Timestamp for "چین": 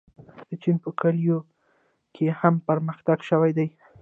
0.61-0.77